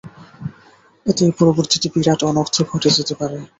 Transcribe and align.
এতে 1.05 1.23
পরবর্তীতে 1.39 1.87
বিরাট 1.93 2.21
অনর্থ 2.23 2.55
ঘটে 2.71 2.89
যেতে 2.97 3.13
পারে। 3.19 3.37